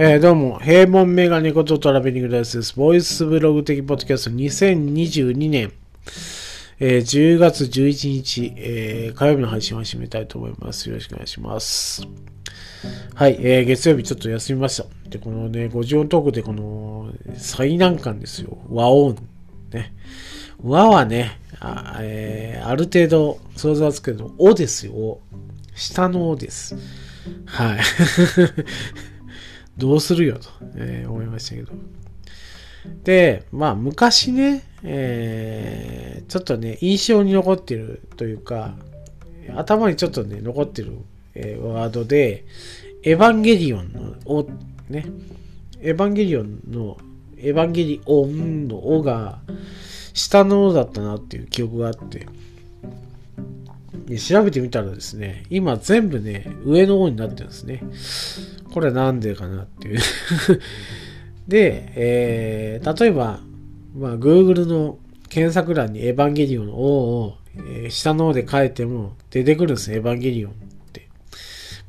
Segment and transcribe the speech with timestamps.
[0.00, 2.76] えー、どうも、平凡メガネことトラベリングダイスです。
[2.76, 5.72] ボイスブログ的ポッドキャスト2022年、
[6.78, 10.88] えー、10月11日、えー、火曜日の配信を始めたいと思います。
[10.88, 12.02] よろしくお願いします。
[13.16, 14.84] はい、えー、月曜日ちょっと休みました。
[15.10, 18.56] で、このね、50トークでこの最難関ですよ。
[18.68, 19.16] 和音。
[19.72, 19.92] ね。
[20.62, 25.18] 和はね、あ,、えー、ある程度想像つくけど、おですよ。
[25.74, 26.76] 下のおです。
[27.46, 27.78] はい。
[29.78, 31.72] どうするよと、えー、思いましたけど。
[33.04, 38.74] で、まあ昔ね、えー、ちょっとね、印象に残ってるというか、
[39.56, 40.98] 頭にちょっとね、残ってる、
[41.34, 42.44] えー、ワードで、
[43.02, 44.42] エヴァンゲリオンの、お、
[44.88, 45.06] ね、
[45.80, 46.98] エヴァンゲリオンの、
[47.36, 49.38] エヴァンゲリオンのおが、
[50.12, 52.26] 下のおだったなっていう記憶があって、
[54.06, 57.82] で調べてみたらですね、今全部ね、上の方になってるんですね。
[58.72, 59.98] これなんでかなっていう
[61.48, 63.40] で、えー、例えば、
[63.96, 70.54] まあ、Google の検索欄にエヴァンゲリオンの O を、えー、下の方で書いても出てくるんですエヴァンゲリオンっ
[70.92, 71.08] て。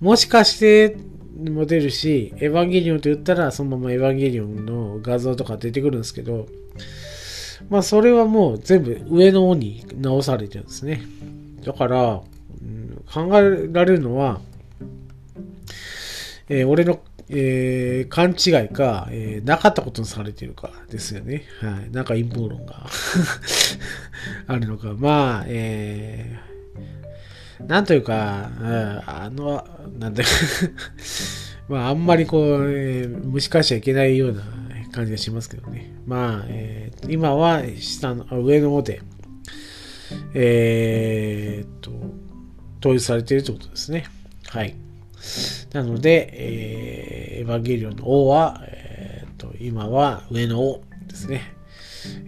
[0.00, 0.96] もしかして
[1.38, 6.46] も出るし、エヴァンゲリオンと言ったらそのままエヴァンゲリオンの画像とか出てくるんですけど、
[7.68, 11.02] まあそれはもう全部上の方に直されてるんですね。
[11.64, 12.22] だから、
[12.62, 14.40] うん、考えられるのは、
[16.48, 21.44] えー、俺の、えー、勘違いか、えー、なかったことにされてるかですよね。
[21.60, 21.90] はい。
[21.90, 22.86] なんか陰謀論が
[24.46, 24.94] あるのか。
[24.96, 28.50] まあ、えー、なんというか、
[29.06, 29.66] あの、
[29.98, 30.24] なんだ
[31.68, 34.42] まあ、あんまりこう、えー、蒸し返しちゃいけないような
[34.90, 35.92] 感じがしますけどね。
[36.06, 39.02] まあ、えー、今は下の、上の方で、
[40.32, 41.90] えー、っと、
[42.80, 44.06] 統一されているということですね。
[44.46, 44.74] はい。
[45.72, 51.54] なので、えー、エヴァンゲリオンの王は、えー、と今は上の王ですね。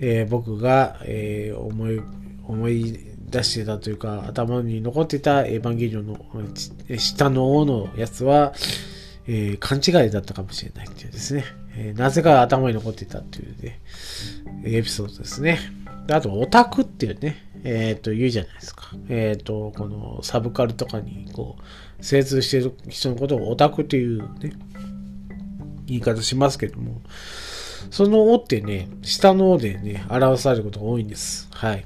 [0.00, 2.00] えー、僕が、えー、思い、
[2.46, 2.98] 思い
[3.30, 6.18] 出してたというか、頭に残ってたエヴァンゲリオンの
[6.98, 8.52] 下の王のやつは、
[9.26, 11.44] えー、勘違いだったかもしれないっていうですね。
[11.76, 13.80] えー、なぜか頭に残ってたっていうね、
[14.64, 15.60] エピソードですね。
[16.10, 18.90] あと、オタクっていうね、えっ、ー、と、言うじゃないですか。
[19.08, 24.52] えっ、ー、と、このサブカルとかに、こう、精通している人のことをオタクというね、
[25.86, 27.02] 言い方しますけども、
[27.90, 31.48] その「お」ってね、下の「お」でね、表されることが多いんです。
[31.50, 31.84] はい。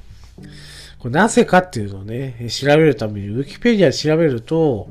[0.98, 4.88] これなぜかっていうのをね、調べるために、ウィキペディア調べると、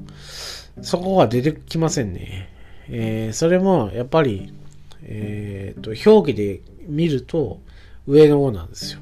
[0.82, 2.50] そこが出てきませんね。
[2.90, 4.54] えー、それも、やっぱり、
[5.04, 7.60] えっ、と、表記で見ると、
[8.08, 9.00] 上の「お」なんですよ。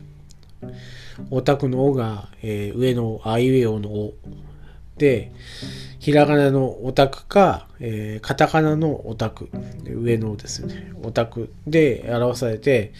[1.29, 4.13] オタクのおが、えー、上のあいうえおのお
[4.97, 5.31] で、
[5.99, 9.49] ひらがなのオタクか、えー、カタカナのオタク、
[9.85, 12.93] 上のですね、オタクで表されて、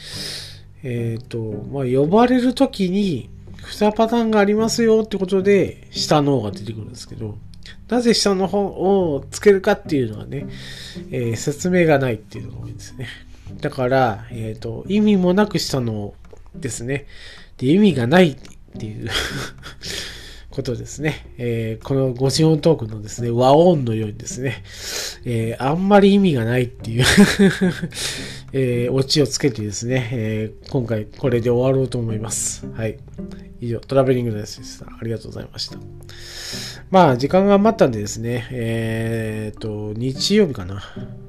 [0.84, 1.40] えっ、ー、と、
[1.72, 3.30] まあ、呼ばれるときに、
[3.62, 7.38] 2パターンがありますよってことで、下の方が出てくるんですけど、
[7.88, 10.48] なぜ下の方をつけるかっていうのはね、
[11.12, 13.08] えー、説明がないっていうのが多いんですね。
[13.60, 16.14] だから、えっ、ー、と、意味もなく下の
[16.56, 17.06] ですね。
[17.62, 18.36] で、意味がないっ
[18.80, 19.08] ていう
[20.50, 21.28] ことですね。
[21.38, 24.64] えー、この五四音トークのですね、和音のようにですね、
[25.26, 27.06] えー、あんまり意味がないっていう
[28.54, 32.66] えー、オチをつけてですね、えー、今回これで終わろうと思います。
[32.74, 32.98] はい。
[33.62, 34.88] 以上、トラベリングのやつでした。
[34.88, 35.78] ありがとうございました。
[36.90, 40.82] まあ、時間が余ったんでですね、えー、と、日曜日かな。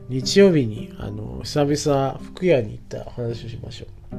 [0.09, 4.17] 日曜日に、あの、久々、服屋に行った話をしましょう。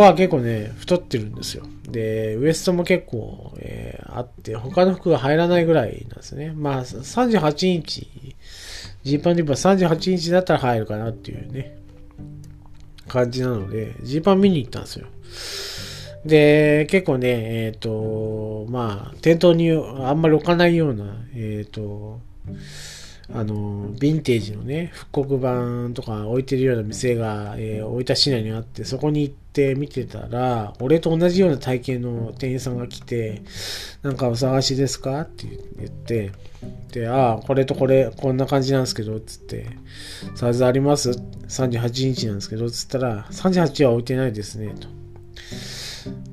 [0.00, 1.64] は結構ね、太ってるんですよ。
[1.88, 6.52] で、ウエストも結構、えー、あって、他の服が入らないぐらいなんですね。
[6.54, 8.08] まあ、38インチ、
[9.04, 11.78] ジーパンで言えば38インチだったら入るかなっていうね、
[13.06, 15.06] 感じなので、ジーパン見に行ったんですよ。
[16.24, 17.28] で、結構ね、
[17.66, 21.04] えっ、ー、と、まあ、店頭にあんまり置かないような、
[21.34, 22.20] えっ、ー、と、
[23.32, 33.42] あの、ヴィンテージのね、復刻版とか置いてるような店が、えー、大分市内にあって、そこに行って見てたら、俺と同じような体型の店員さんが来て、
[34.02, 35.46] なんかお探しですかって
[35.78, 36.32] 言って、
[36.92, 39.66] で、ああ、これとこれ、こんな感じなんですけど、つって、
[40.34, 41.10] サイズあります
[41.48, 44.88] ?38 インチなんですけど、つったら、38は置いてないですね、と。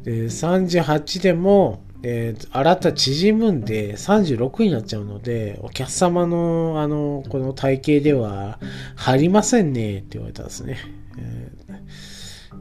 [0.03, 8.59] で、38でも、えー、洗った縮むんで36になっちゃうので、お客様の、あの、この体型では
[8.95, 10.77] 入りませんねって言われたんですね。
[11.17, 11.75] えー、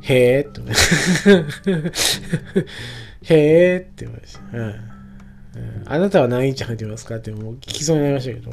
[0.03, 0.61] へえって
[3.35, 4.41] へえって言われました。
[4.57, 4.75] うん
[5.87, 7.17] あなたは何インチ入ってますか？
[7.17, 8.53] ってもう聞きそうになりましたけど。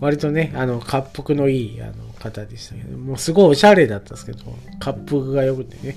[0.00, 4.38] 割とね、あの、滑腹のいいあの方でしたけど、もうすごいおしゃれだったんですけど、
[4.84, 5.94] 滑腹が良くてね、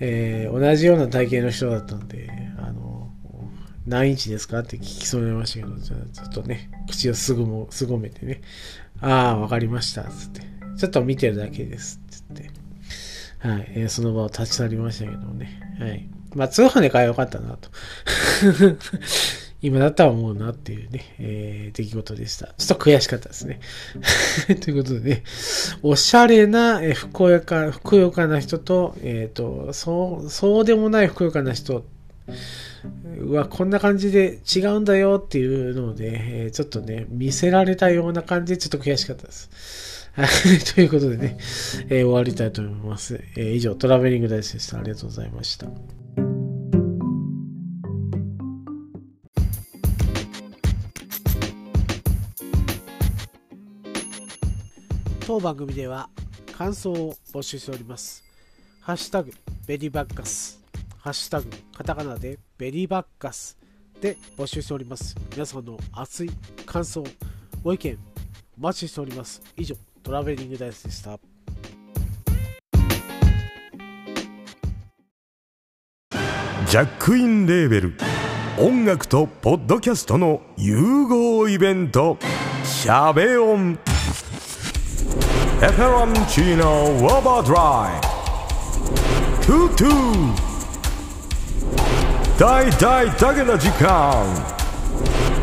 [0.00, 3.10] えー、同じような体型の人だったんで、あの、
[3.86, 8.40] 何インチですかって聞きそうになりましたけど、じゃあちょっとね、口をすぐも、すごめてね、
[9.00, 10.42] ああ、わかりました、つって。
[10.78, 12.50] ちょっと見てるだけです、つって。
[13.38, 15.60] はい、えー、その場を立ち去りましたけどね。
[15.78, 16.08] はい。
[16.34, 17.70] まあ、通販で買えばよかったなと。
[19.62, 22.46] 今だったら思うなっていうね、えー、出来事でした。
[22.46, 23.60] ちょっと悔しかったですね。
[24.60, 25.22] ということでね、
[25.82, 31.84] おしゃれな、えー、ふくよか、ふくよかな人と、えっ、ー、と、そう、そうでもないふくよかな人
[33.26, 40.10] はこんな感じで違うんだよっていうので、えー、ちょっとね、見せられたような感じでちょっと悔しかったです。
[40.74, 41.36] ということでね、
[41.88, 43.20] えー、終わりたいと思います。
[43.36, 44.78] えー、以上、トラベリングダイスでした。
[44.78, 45.66] ありがとうございました。
[55.30, 56.08] 当番組では
[56.58, 58.24] 感想を募集しております。
[58.80, 59.30] ハッシュタグ
[59.64, 60.60] ベリーバッカス、
[60.98, 63.56] ハッシュタグカタカナでベリーバッカス
[64.00, 65.14] で募集しております。
[65.30, 66.30] 皆さんの熱い
[66.66, 67.04] 感想、
[67.62, 67.96] ご意見
[68.58, 69.40] お待ちしております。
[69.56, 71.16] 以上、トラベリングダイスでした。
[76.66, 77.94] ジャックインレーベル
[78.58, 82.18] 音楽とポッドキャストの融合イベント
[82.66, 83.78] 「シャベオン」
[85.60, 88.00] ペペロンチーノウォーバードライ
[89.44, 89.90] トゥトゥ
[92.38, 94.24] 大大だけの時間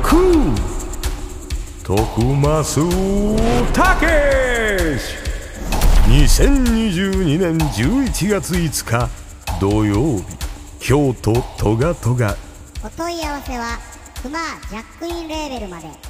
[0.01, 0.55] クー
[1.83, 2.79] 徳マス
[3.71, 5.13] たけし
[6.07, 9.07] 2022年11月5日
[9.61, 10.23] 土曜日
[10.79, 12.35] 京都トガトガ
[12.83, 13.77] お問い合わせは
[14.23, 16.06] クマジャックインレーベルまで